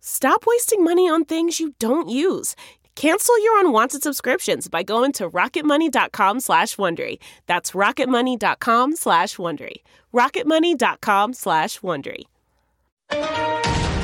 [0.00, 2.56] Stop wasting money on things you don't use.
[2.96, 7.18] Cancel your unwanted subscriptions by going to rocketmoney.com slash Wondery.
[7.46, 9.76] That's rocketmoney.com slash Wondery.
[10.12, 12.24] rocketmoney.com slash Wondery.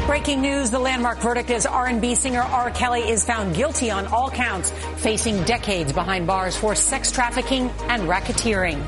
[0.07, 2.71] Breaking news, the landmark verdict is R&B singer R.
[2.71, 8.03] Kelly is found guilty on all counts, facing decades behind bars for sex trafficking and
[8.05, 8.81] racketeering.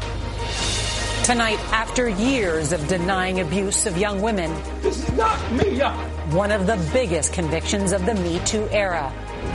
[1.24, 5.76] Tonight, after years of denying abuse of young women, this is not me,
[6.32, 9.10] one of the biggest convictions of the Me Too era.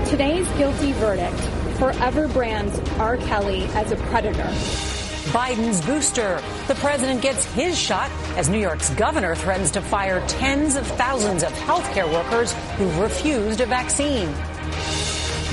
[0.07, 1.39] Today's guilty verdict
[1.77, 3.17] forever brands R.
[3.17, 4.49] Kelly as a predator.
[5.31, 6.41] Biden's booster.
[6.67, 11.43] The president gets his shot as New York's governor threatens to fire tens of thousands
[11.43, 14.33] of healthcare workers who've refused a vaccine.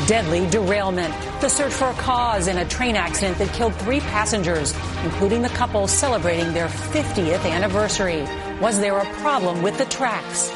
[0.07, 1.15] Deadly derailment.
[1.43, 5.49] The search for a cause in a train accident that killed three passengers, including the
[5.51, 8.27] couple celebrating their 50th anniversary.
[8.61, 10.51] Was there a problem with the tracks?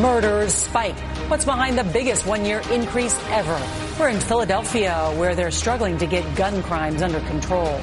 [0.00, 0.98] Murders spike.
[1.28, 3.60] What's behind the biggest one year increase ever?
[3.98, 7.78] We're in Philadelphia, where they're struggling to get gun crimes under control.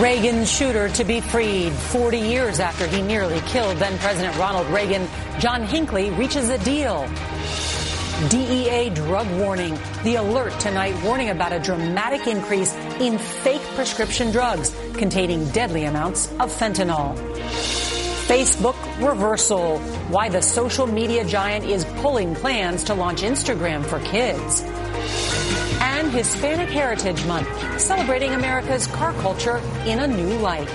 [0.00, 1.72] Reagan's shooter to be freed.
[1.72, 5.06] 40 years after he nearly killed then President Ronald Reagan,
[5.38, 7.08] John Hinckley reaches a deal.
[8.28, 9.78] DEA drug warning.
[10.02, 16.26] The alert tonight warning about a dramatic increase in fake prescription drugs containing deadly amounts
[16.40, 17.83] of fentanyl.
[18.26, 18.76] Facebook
[19.06, 19.78] reversal.
[20.08, 24.62] Why the social media giant is pulling plans to launch Instagram for kids.
[25.80, 30.66] And Hispanic Heritage Month, celebrating America's car culture in a new light.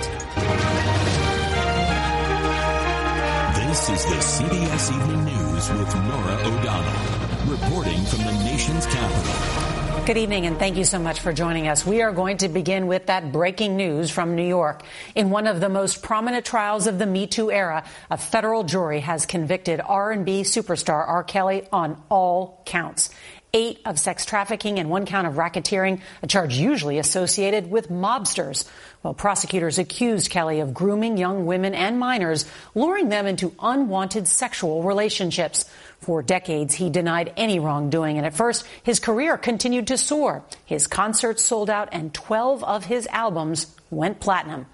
[3.66, 9.69] This is the CBS Evening News with Norah O'Donnell reporting from the nation's capital.
[10.10, 11.86] Good evening and thank you so much for joining us.
[11.86, 14.82] We are going to begin with that breaking news from New York.
[15.14, 18.98] In one of the most prominent trials of the Me Too era, a federal jury
[18.98, 21.22] has convicted R&B superstar R.
[21.22, 23.10] Kelly on all counts
[23.52, 28.68] eight of sex trafficking and one count of racketeering, a charge usually associated with mobsters.
[29.02, 32.44] Well, prosecutors accused Kelly of grooming young women and minors,
[32.74, 35.64] luring them into unwanted sexual relationships.
[36.00, 40.44] For decades, he denied any wrongdoing, and at first, his career continued to soar.
[40.64, 44.66] His concerts sold out, and 12 of his albums went platinum.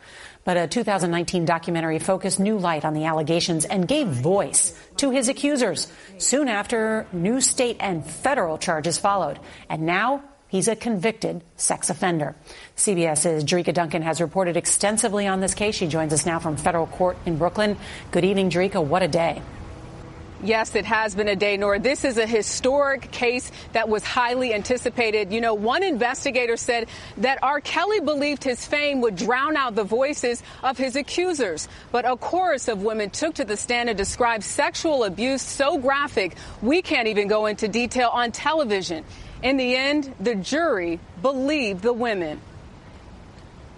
[0.46, 5.28] But a 2019 documentary focused new light on the allegations and gave voice to his
[5.28, 5.92] accusers.
[6.16, 9.38] Soon after, new state and federal charges followed.
[9.68, 12.36] And now, He's a convicted sex offender.
[12.76, 15.74] CBS's Jericka Duncan has reported extensively on this case.
[15.74, 17.76] She joins us now from federal court in Brooklyn.
[18.12, 18.82] Good evening, Jericka.
[18.82, 19.42] What a day.
[20.42, 21.78] Yes, it has been a day, Nor.
[21.78, 25.32] This is a historic case that was highly anticipated.
[25.32, 26.88] You know, one investigator said
[27.18, 27.62] that R.
[27.62, 31.68] Kelly believed his fame would drown out the voices of his accusers.
[31.90, 36.36] But a chorus of women took to the stand and described sexual abuse so graphic,
[36.60, 39.04] we can't even go into detail on television.
[39.42, 42.40] In the end, the jury believed the women.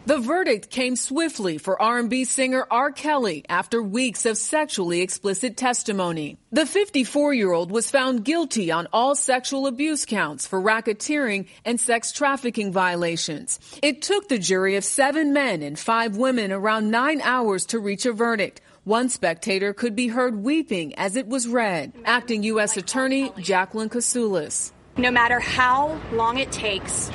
[0.08, 2.90] The verdict came swiftly for R&B singer R.
[2.90, 6.38] Kelly after weeks of sexually explicit testimony.
[6.50, 12.72] The 54-year-old was found guilty on all sexual abuse counts for racketeering and sex trafficking
[12.72, 13.60] violations.
[13.82, 18.06] It took the jury of seven men and five women around nine hours to reach
[18.06, 18.62] a verdict.
[18.84, 21.92] One spectator could be heard weeping as it was read.
[22.06, 22.78] Acting U.S.
[22.78, 24.72] Attorney Jacquelyn Kasulis.
[24.96, 27.10] No matter how long it takes,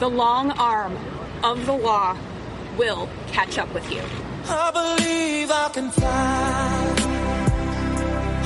[0.00, 0.94] the long arm
[1.44, 2.16] of the law
[2.76, 4.02] will catch up with you.
[4.48, 6.96] I believe I can fly.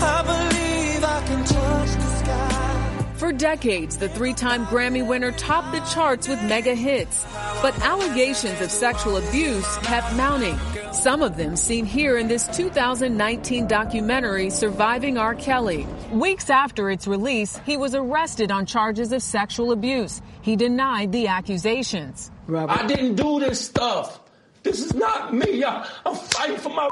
[0.02, 3.06] I believe I can touch the sky.
[3.16, 7.22] For decades, the three time Grammy winner topped the charts with mega hits.
[7.60, 10.58] But allegations of sexual abuse kept mounting.
[10.94, 15.34] Some of them seen here in this 2019 documentary, Surviving R.
[15.34, 15.86] Kelly.
[16.10, 20.22] Weeks after its release, he was arrested on charges of sexual abuse.
[20.40, 22.31] He denied the accusations.
[22.50, 22.73] Robert.
[22.73, 24.20] I didn't do this stuff.
[24.62, 25.64] This is not me.
[25.64, 26.88] I, I'm fighting for my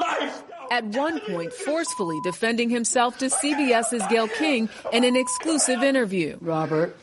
[0.00, 0.42] life.
[0.70, 6.38] At one point, forcefully defending himself to CBS's Gayle King in an exclusive interview.
[6.40, 6.96] Robert.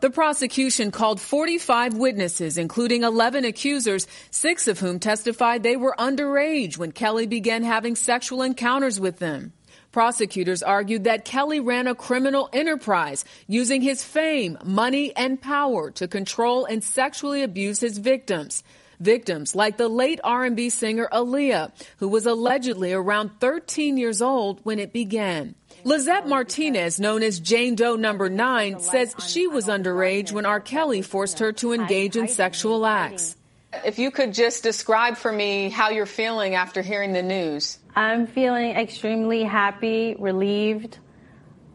[0.00, 6.76] The prosecution called 45 witnesses, including 11 accusers, six of whom testified they were underage
[6.76, 9.52] when Kelly began having sexual encounters with them.
[9.92, 16.08] Prosecutors argued that Kelly ran a criminal enterprise using his fame, money, and power to
[16.08, 18.64] control and sexually abuse his victims.
[19.00, 24.78] Victims like the late R&B singer Aaliyah, who was allegedly around 13 years old when
[24.78, 25.54] it began.
[25.84, 30.60] Lizette Martinez, known as Jane Doe number 9, says she was underage when R.
[30.60, 33.36] Kelly forced her to engage in sexual acts.
[33.84, 37.78] If you could just describe for me how you're feeling after hearing the news.
[37.94, 40.98] I'm feeling extremely happy, relieved.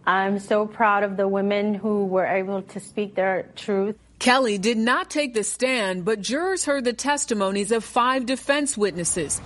[0.06, 3.96] I'm so proud of the women who were able to speak their truth.
[4.20, 9.40] Kelly did not take the stand, but jurors heard the testimonies of five defense witnesses.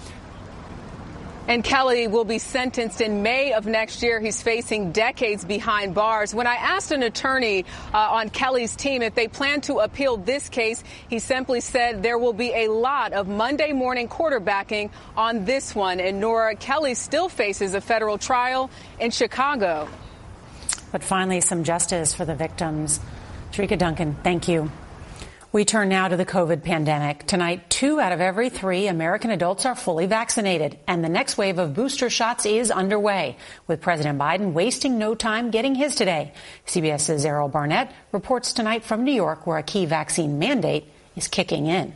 [1.48, 4.20] And Kelly will be sentenced in May of next year.
[4.20, 6.34] He's facing decades behind bars.
[6.34, 10.50] When I asked an attorney uh, on Kelly's team if they plan to appeal this
[10.50, 15.74] case, he simply said there will be a lot of Monday morning quarterbacking on this
[15.74, 16.00] one.
[16.00, 19.90] And Norah Kelly still faces a federal trial in Chicago.
[20.92, 23.00] But finally, some justice for the victims.
[23.52, 24.72] Jericka Duncan, thank you.
[25.54, 27.28] We turn now to the COVID pandemic.
[27.28, 31.60] Tonight, two out of every three American adults are fully vaccinated, and the next wave
[31.60, 33.36] of booster shots is underway,
[33.68, 36.32] with President Biden wasting no time getting his today.
[36.68, 40.86] CBS's Errol Barnett reports tonight from New York, where a key vaccine mandate
[41.18, 41.92] is kicking in.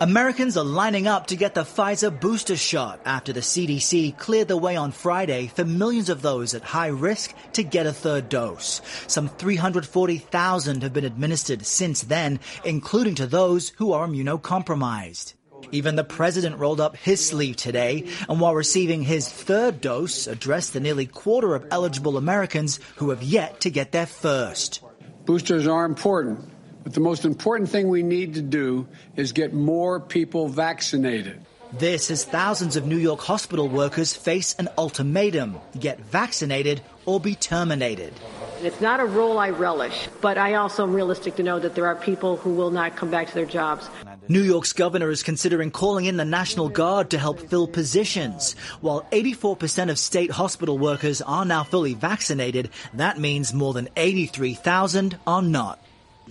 [0.00, 4.56] Americans are lining up to get the Pfizer booster shot after the CDC cleared the
[4.56, 8.80] way on Friday for millions of those at high risk to get a third dose.
[9.08, 15.34] Some 340,000 have been administered since then, including to those who are immunocompromised.
[15.72, 20.74] Even the president rolled up his sleeve today and while receiving his third dose addressed
[20.74, 24.80] the nearly quarter of eligible Americans who have yet to get their first.
[25.24, 26.52] Boosters are important
[26.88, 31.38] but the most important thing we need to do is get more people vaccinated.
[31.74, 37.34] This as thousands of New York hospital workers face an ultimatum get vaccinated or be
[37.34, 38.14] terminated.
[38.62, 41.86] It's not a role I relish, but I also am realistic to know that there
[41.86, 43.90] are people who will not come back to their jobs.
[44.26, 48.54] New York's governor is considering calling in the National Guard to help fill positions.
[48.80, 55.18] While 84% of state hospital workers are now fully vaccinated, that means more than 83,000
[55.26, 55.78] are not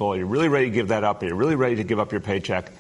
[0.02, 2.72] you're really ready to give that up, you're really ready to give up your paycheck,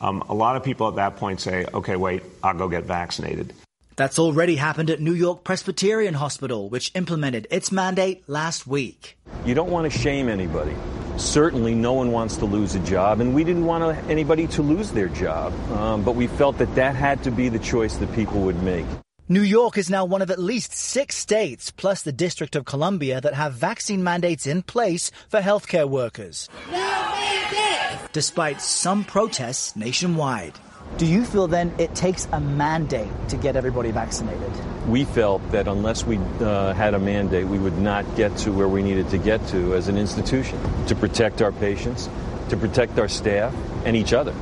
[0.00, 3.52] um, a lot of people at that point say, okay, wait, I'll go get vaccinated.
[3.96, 9.18] That's already happened at New York Presbyterian Hospital, which implemented its mandate last week.
[9.44, 10.76] You don't want to shame anybody.
[11.16, 14.92] Certainly, no one wants to lose a job, and we didn't want anybody to lose
[14.92, 15.52] their job.
[15.72, 18.86] Um, but we felt that that had to be the choice that people would make.
[19.30, 23.20] New York is now one of at least six states, plus the District of Columbia,
[23.20, 26.48] that have vaccine mandates in place for healthcare workers.
[28.14, 30.54] Despite some protests nationwide.
[30.96, 34.50] Do you feel then it takes a mandate to get everybody vaccinated?
[34.88, 38.68] We felt that unless we uh, had a mandate, we would not get to where
[38.68, 42.08] we needed to get to as an institution to protect our patients,
[42.48, 43.54] to protect our staff,
[43.84, 44.34] and each other.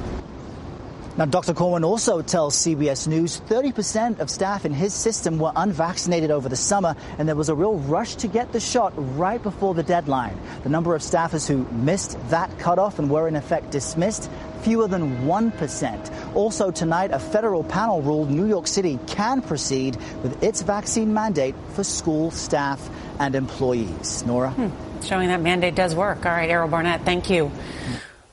[1.17, 1.55] Now, Dr.
[1.55, 6.57] Corwin also tells CBS News 30% of staff in his system were unvaccinated over the
[6.57, 10.39] summer, and there was a real rush to get the shot right before the deadline.
[10.63, 14.31] The number of staffers who missed that cutoff and were in effect dismissed,
[14.61, 16.35] fewer than 1%.
[16.37, 21.55] Also tonight, a federal panel ruled New York City can proceed with its vaccine mandate
[21.73, 24.23] for school staff and employees.
[24.27, 24.51] Norah?
[24.51, 25.03] Hmm.
[25.03, 26.27] Showing that mandate does work.
[26.27, 27.51] All right, Errol Barnett, thank you.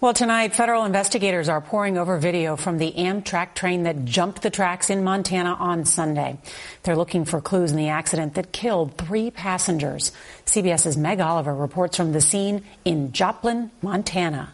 [0.03, 4.49] Well, tonight, federal investigators are poring over video from the Amtrak train that jumped the
[4.49, 6.39] tracks in Montana on Sunday.
[6.83, 10.11] They're looking for clues in the accident that killed three passengers.
[10.45, 14.51] CBS's Meg Oliver reports from the scene in Joplin, Montana.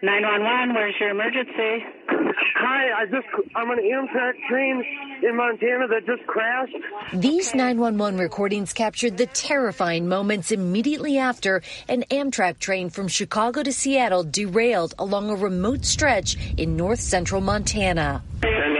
[0.00, 1.84] 911, where's your emergency?
[2.60, 4.84] Hi, I just I'm on an Amtrak train
[5.22, 6.74] in Montana that just crashed.
[7.12, 13.72] These 911 recordings captured the terrifying moments immediately after an Amtrak train from Chicago to
[13.72, 18.24] Seattle derailed along a remote stretch in north central Montana.
[18.42, 18.77] Send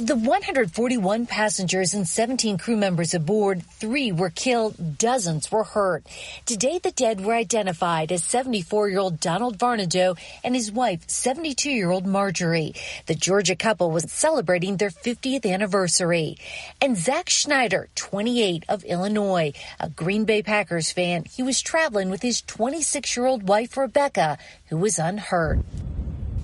[0.00, 6.06] Of the 141 passengers and 17 crew members aboard, three were killed, dozens were hurt.
[6.46, 11.68] Today, the dead were identified as 74 year old Donald Varnado and his wife, 72
[11.68, 12.72] year old Marjorie.
[13.04, 16.38] The Georgia couple was celebrating their 50th anniversary.
[16.80, 22.22] And Zach Schneider, 28 of Illinois, a Green Bay Packers fan, he was traveling with
[22.22, 24.38] his 26 year old wife, Rebecca,
[24.70, 25.58] who was unhurt.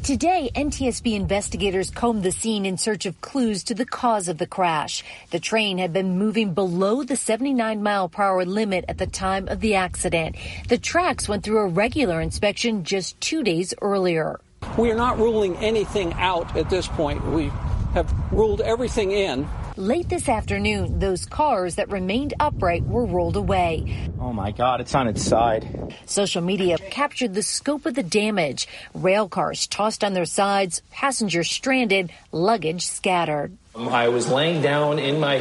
[0.06, 4.46] Today, NTSB investigators combed the scene in search of clues to the cause of the
[4.46, 5.02] crash.
[5.32, 9.48] The train had been moving below the 79 mile per hour limit at the time
[9.48, 10.36] of the accident.
[10.68, 14.38] The tracks went through a regular inspection just two days earlier.
[14.78, 17.26] We are not ruling anything out at this point.
[17.26, 17.50] We
[17.94, 19.48] have ruled everything in.
[19.78, 24.08] Late this afternoon, those cars that remained upright were rolled away.
[24.18, 25.94] Oh my God, it's on its side.
[26.06, 28.68] Social media captured the scope of the damage.
[28.94, 33.54] Rail cars tossed on their sides, passengers stranded, luggage scattered.
[33.74, 35.36] I was laying down in my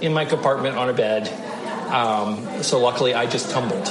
[0.00, 1.26] in my compartment on a bed,
[1.92, 3.88] um, so luckily I just tumbled.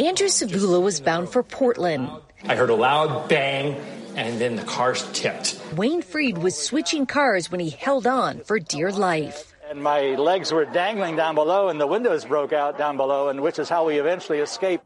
[0.00, 2.10] Andrew Savula was bound for Portland.
[2.44, 3.80] I heard a loud bang,
[4.16, 5.60] and then the cars tipped.
[5.76, 9.52] Wayne Freed was switching cars when he held on for dear life.
[9.68, 13.42] And my legs were dangling down below, and the windows broke out down below, and
[13.42, 14.84] which is how we eventually escaped.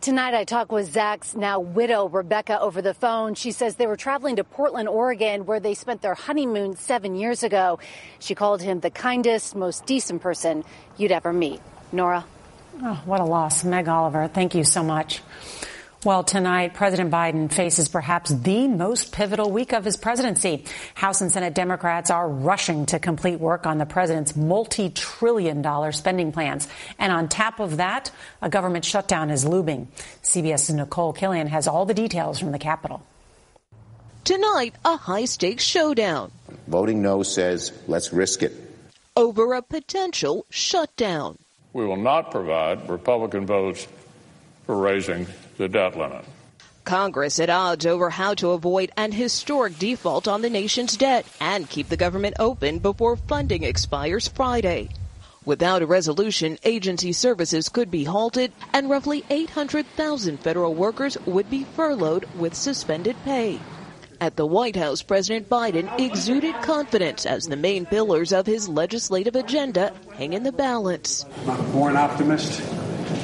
[0.00, 3.34] Tonight, I talk with Zach's now widow, Rebecca, over the phone.
[3.34, 7.42] She says they were traveling to Portland, Oregon, where they spent their honeymoon seven years
[7.42, 7.78] ago.
[8.18, 10.64] She called him the kindest, most decent person
[10.96, 11.60] you'd ever meet.
[11.92, 12.24] Norah?
[12.82, 13.62] Oh, what a loss.
[13.62, 15.20] Meg Oliver, thank you so much.
[16.02, 20.64] Well, tonight, President Biden faces perhaps the most pivotal week of his presidency.
[20.94, 26.32] House and Senate Democrats are rushing to complete work on the president's multi-trillion dollar spending
[26.32, 26.66] plans.
[26.98, 29.88] And on top of that, a government shutdown is looming.
[30.22, 33.02] CBS's Nikole Killion has all the details from the Capitol.
[34.24, 36.32] Tonight, a high stakes showdown.
[36.66, 38.54] Voting no says, let's risk it.
[39.18, 41.36] Over a potential shutdown.
[41.74, 43.86] We will not provide Republican votes
[44.64, 45.26] for raising
[45.60, 46.24] the debt limit.
[46.84, 51.68] Congress at odds over how to avoid an historic default on the nation's debt and
[51.68, 54.88] keep the government open before funding expires Friday.
[55.44, 61.64] Without a resolution, agency services could be halted and roughly 800,000 federal workers would be
[61.76, 63.60] furloughed with suspended pay.
[64.18, 69.36] At the White House, President Biden exuded confidence as the main pillars of his legislative
[69.36, 71.26] agenda hang in the balance.
[71.46, 72.62] I'm a born optimist.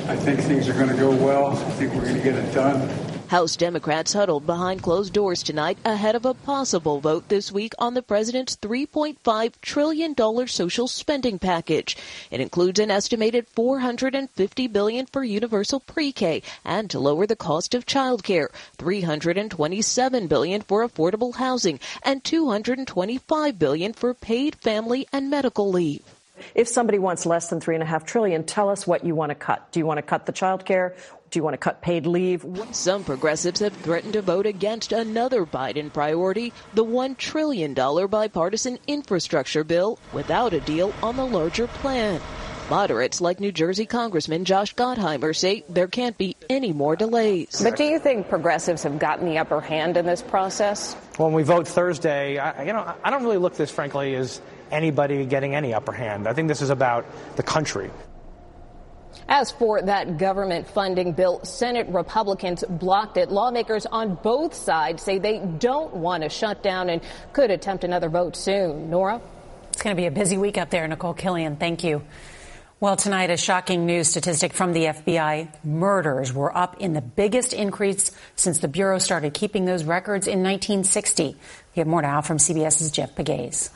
[0.09, 1.49] I think things are going to go well.
[1.49, 2.89] I think we're going to get it done.
[3.27, 7.95] House Democrats huddled behind closed doors tonight ahead of a possible vote this week on
[7.95, 10.15] the president's $3.5 trillion
[10.47, 11.97] social spending package.
[12.31, 17.85] It includes an estimated 450 billion for universal pre-K and to lower the cost of
[17.85, 18.47] childcare,
[18.79, 26.16] 327 billion for affordable housing, and 225 billion for paid family and medical leave.
[26.55, 29.31] If somebody wants less than three and a half trillion, tell us what you want
[29.31, 29.71] to cut.
[29.73, 30.95] Do you want to cut the child care?
[31.31, 32.45] Do you want to cut paid leave?
[32.73, 39.65] Some progressives have threatened to vote against another Biden priority, the $1 trillion bipartisan infrastructure
[39.65, 42.21] bill, without a deal on the larger plan.
[42.69, 47.63] Moderates like New Jersey Congressman Josh Gottheimer say there can't be any more delays.
[47.63, 50.95] But do you think progressives have gotten the upper hand in this process?
[51.17, 55.25] When we vote Thursday, I, you know, I don't really look this, frankly, as anybody
[55.27, 56.27] getting any upper hand.
[56.27, 57.07] I think this is about
[57.37, 57.91] the country.
[59.29, 63.31] As for that government funding bill, Senate Republicans blocked it.
[63.31, 68.09] Lawmakers on both sides say they don't want to shut down and could attempt another
[68.09, 68.89] vote soon.
[68.89, 69.21] Norah?
[69.71, 71.59] It's going to be a busy week up there, Nikole Killion.
[71.59, 72.03] Thank you.
[72.79, 75.65] Well, tonight, a shocking news statistic from the FBI.
[75.65, 80.43] Murders were up in the biggest increase since the Bureau started keeping those records in
[80.43, 81.25] 1960.
[81.75, 83.71] We have more now from CBS's Jeff Pegues.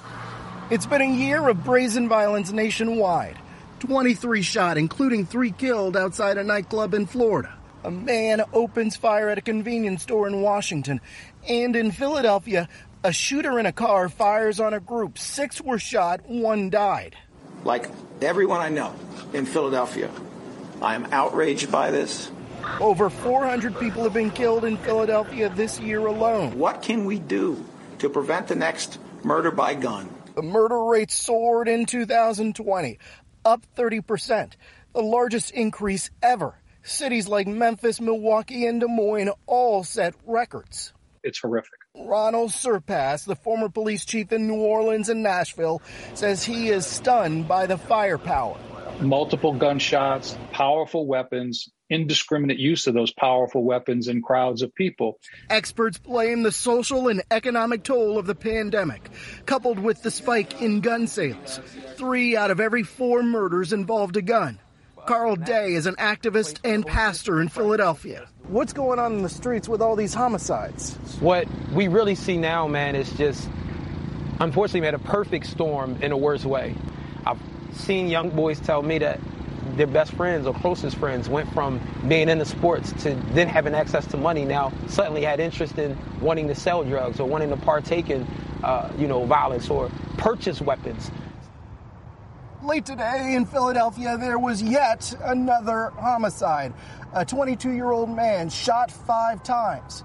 [0.70, 3.36] It's been a year of brazen violence nationwide.
[3.80, 7.52] 23 shot, including three killed outside a nightclub in Florida.
[7.82, 11.00] A man opens fire at a convenience store in Washington.
[11.48, 12.68] And in Philadelphia,
[13.02, 15.18] a shooter in a car fires on a group.
[15.18, 17.16] Six were shot, one died.
[17.64, 17.90] like
[18.22, 18.94] everyone I know
[19.32, 20.08] in Philadelphia.
[20.80, 22.30] I am outraged by this.
[22.78, 26.56] Over 400 people have been killed in Philadelphia this year alone.
[26.58, 27.64] What can we do
[27.98, 30.08] to prevent the next murder by gun?
[30.40, 32.98] The murder rate soared in 2020,
[33.44, 34.52] up 30%,
[34.94, 36.54] the largest increase ever.
[36.82, 40.94] Cities like Memphis, Milwaukee, and Des Moines all set records.
[41.22, 41.78] It's horrific.
[41.94, 45.82] Ronal Serpas, the former police chief in New Orleans and Nashville,
[46.14, 48.58] says he is stunned by the firepower.
[48.98, 55.18] Multiple gunshots, powerful weapons, indiscriminate use of those powerful weapons in crowds of people.
[55.50, 59.10] Experts blame the social and economic toll of the pandemic,
[59.44, 61.60] coupled with the spike in gun sales.
[61.96, 64.58] Three out of every four murders involved a gun.
[65.06, 68.28] Carl Day is an activist and pastor in Philadelphia.
[68.48, 70.94] What's going on in the streets with all these homicides?
[71.20, 73.48] What we really see now, man, is just
[74.40, 76.74] unfortunately, man, a perfect storm in a worse way.
[77.26, 77.40] I've
[77.72, 79.20] seen young boys tell me that
[79.80, 84.06] their best friends or closest friends went from being into sports to then having access
[84.06, 88.10] to money now suddenly had interest in wanting to sell drugs or wanting to partake
[88.10, 88.26] in
[88.62, 91.10] uh, you know violence or purchase weapons
[92.62, 96.74] Late today in Philadelphia, there was yet another homicide.
[97.14, 100.04] A 22 year old man shot five times.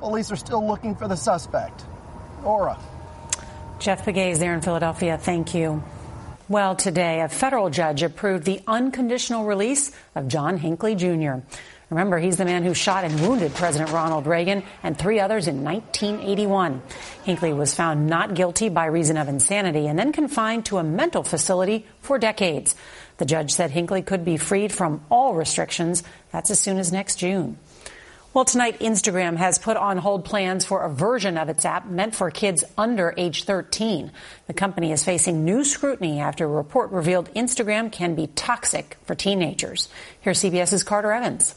[0.00, 1.86] Police are still looking for the suspect.
[2.44, 2.78] Aura.
[3.78, 5.16] Jeff Pegues is there in Philadelphia.
[5.16, 5.82] Thank you.
[6.46, 11.36] Well, today, a federal judge approved the unconditional release of John Hinckley Jr.
[11.88, 15.64] Remember, he's the man who shot and wounded President Ronald Reagan and three others in
[15.64, 16.82] 1981.
[17.22, 21.22] Hinckley was found not guilty by reason of insanity and then confined to a mental
[21.22, 22.74] facility for decades.
[23.16, 26.02] The judge said Hinckley could be freed from all restrictions.
[26.30, 27.56] That's as soon as next June.
[28.34, 32.16] Well, tonight, Instagram has put on hold plans for a version of its app meant
[32.16, 34.10] for kids under age 13.
[34.48, 39.14] The company is facing new scrutiny after a report revealed Instagram can be toxic for
[39.14, 39.88] teenagers.
[40.20, 41.54] Here's CBS's Carter Evans.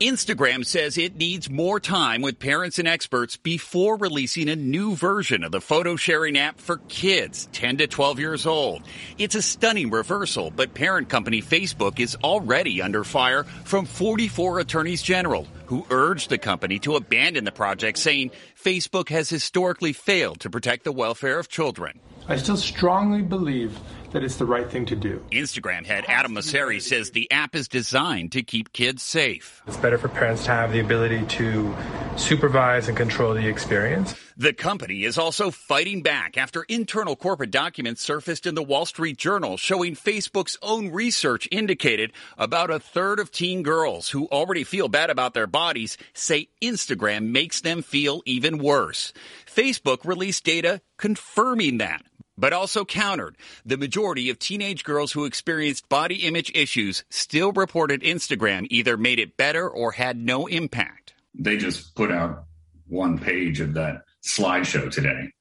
[0.00, 5.44] Instagram says it needs more time with parents and experts before releasing a new version
[5.44, 8.82] of the photo sharing app for kids 10 to 12 years old.
[9.18, 15.02] It's a stunning reversal, but parent company Facebook is already under fire from 44 attorneys
[15.02, 18.30] general who urged the company to abandon the project, saying
[18.62, 21.98] Facebook has historically failed to protect the welfare of children.
[22.28, 23.78] I still strongly believe
[24.12, 25.24] that it's the right thing to do.
[25.30, 29.62] Instagram head Adam Mosseri says the app is designed to keep kids safe.
[29.66, 31.74] It's better for parents to have the ability to
[32.16, 34.14] supervise and control the experience.
[34.36, 39.18] The company is also fighting back after internal corporate documents surfaced in the Wall Street
[39.18, 44.88] Journal showing Facebook's own research indicated about a third of teen girls who already feel
[44.88, 49.12] bad about their bodies say Instagram makes them feel even worse.
[49.46, 52.02] Facebook released data confirming that
[52.36, 53.36] but also countered.
[53.64, 59.18] The majority of teenage girls who experienced body image issues still reported Instagram either made
[59.18, 61.14] it better or had no impact.
[61.34, 62.44] They just put out
[62.88, 65.32] one page of that slideshow today.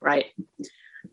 [0.00, 0.26] Right.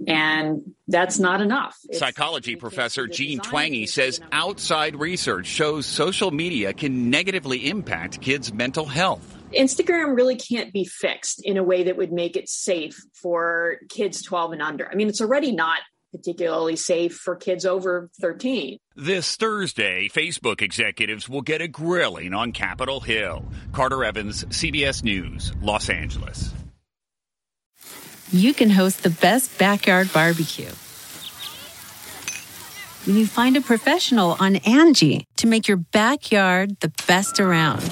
[0.08, 1.78] And that's not enough.
[1.90, 8.54] It's, Psychology professor Jean Twenge says outside research shows social media can negatively impact kids'
[8.54, 9.39] mental health.
[9.54, 14.22] Instagram really can't be fixed in a way that would make it safe for kids
[14.22, 14.90] 12 and under.
[14.90, 15.80] I mean, it's already not
[16.12, 18.78] particularly safe for kids over 13.
[18.96, 23.46] This Thursday, Facebook executives will get a grilling on Capitol Hill.
[23.74, 26.54] Carter Evans, CBS News, Los Angeles.
[28.32, 30.70] You can host the best backyard barbecue
[33.06, 37.92] when you find a professional on Angie to make your backyard the best around.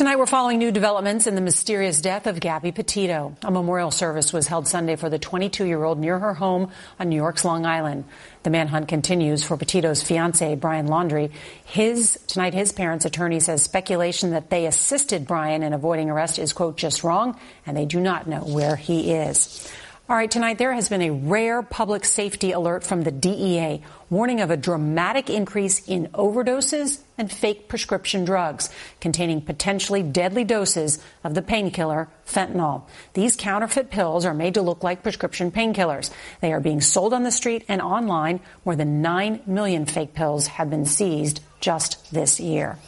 [0.00, 3.36] Tonight, we're following new developments in the mysterious death of Gabby Petito.
[3.42, 7.10] A memorial service was held Sunday for the 22 year old near her home on
[7.10, 8.06] New York's Long Island.
[8.42, 11.30] The manhunt continues for Petito's fiance, Brian Laundrie.
[11.66, 16.54] His, tonight, his parents' attorney says speculation that they assisted Brian in avoiding arrest is,
[16.54, 19.70] quote, just wrong, and they do not know where he is.
[20.10, 24.40] All right, tonight there has been a rare public safety alert from the DEA warning
[24.40, 28.70] of a dramatic increase in overdoses and fake prescription drugs
[29.00, 32.88] containing potentially deadly doses of the painkiller fentanyl.
[33.14, 36.10] These counterfeit pills are made to look like prescription painkillers.
[36.40, 38.40] They are being sold on the street and online.
[38.64, 42.78] More than 9 million fake pills have been seized just this year.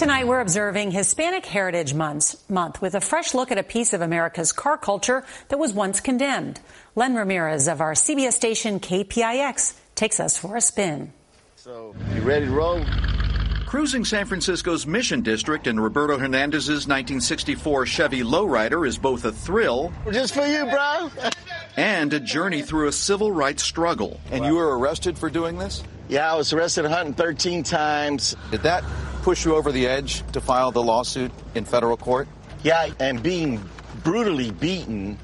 [0.00, 4.00] Tonight, we're observing Hispanic Heritage Month, month with a fresh look at a piece of
[4.00, 6.58] America's car culture that was once condemned.
[6.96, 11.12] Len Ramirez of our CBS station KPIX takes us for a spin.
[11.56, 12.82] So, you ready to roll?
[13.66, 19.92] Cruising San Francisco's Mission District in Roberto Hernandez's 1964 Chevy Lowrider is both a thrill
[20.10, 21.10] Just for you, bro.
[21.76, 24.18] and a journey through a civil rights struggle.
[24.30, 25.82] And you were arrested for doing this?
[26.08, 28.34] Yeah, I was arrested 113 times.
[28.50, 28.82] Did that
[29.20, 32.28] push you over the edge to file the lawsuit in federal court?
[32.62, 33.62] Yeah, and being
[34.02, 35.18] brutally beaten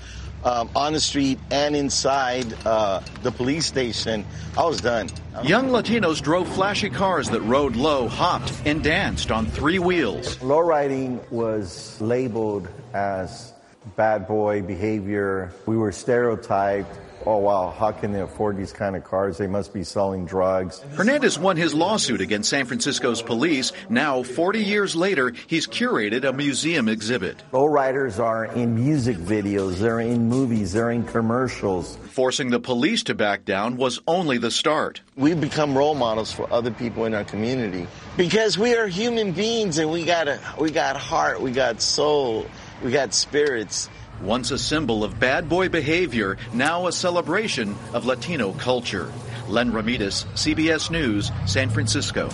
[0.45, 4.25] um, on the street and inside uh, the police station,
[4.57, 5.09] I was done.
[5.43, 10.41] Young Latinos drove flashy cars that rode low, hopped, and danced on three wheels.
[10.43, 13.53] Low riding was labeled as
[13.97, 15.53] bad boy behavior.
[15.67, 16.99] We were stereotyped.
[17.25, 19.39] Oh, wow, how can they afford these kind of cars?
[19.39, 20.81] They must be selling drugs.
[20.95, 23.73] Hernandez won his lawsuit against San Francisco's police.
[23.89, 27.43] Now, 40 years later, he's curated a museum exhibit.
[27.53, 31.97] Lowriders are in music videos, they're in movies, they're in commercials.
[32.11, 35.01] Forcing the police to back down was only the start.
[35.17, 39.79] We've become role models for other people in our community because we are human beings
[39.79, 42.47] and we got a, we got heart, we got soul,
[42.83, 43.89] we got spirits.
[44.23, 49.13] Once a symbol of bad boy behavior, now a celebration of Latino culture.
[49.49, 52.31] Len Ramirez, CBS News, San Francisco.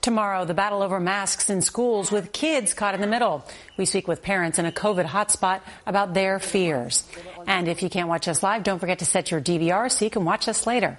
[0.00, 3.44] Tomorrow, the battle over masks in schools with kids caught in the middle.
[3.76, 7.04] We speak with parents in a COVID hotspot about their fears.
[7.46, 10.10] And if you can't watch us live, don't forget to set your DVR so you
[10.10, 10.98] can watch us later.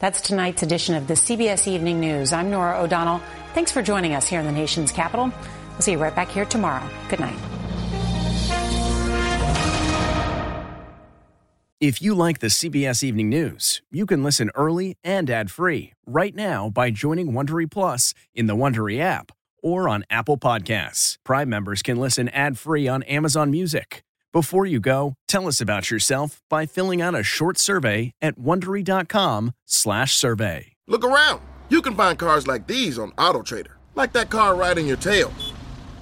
[0.00, 2.32] That's tonight's edition of the CBS Evening News.
[2.32, 3.22] I'm Norah O'Donnell.
[3.54, 5.32] Thanks for joining us here in the nation's capital.
[5.72, 6.86] We'll see you right back here tomorrow.
[7.08, 7.38] Good night.
[11.80, 16.70] If you like the CBS Evening News, you can listen early and ad-free right now
[16.70, 19.32] by joining Wondery Plus in the Wondery app
[19.64, 21.16] or on Apple Podcasts.
[21.24, 24.04] Prime members can listen ad-free on Amazon Music.
[24.32, 30.72] Before you go, tell us about yourself by filling out a short survey at wondery.com/survey.
[30.86, 31.40] Look around.
[31.68, 35.32] You can find cars like these on AutoTrader, like that car riding your tail.